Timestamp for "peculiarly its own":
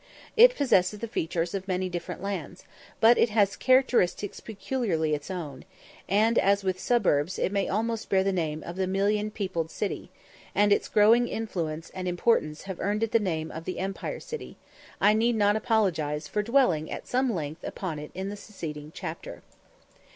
4.39-5.63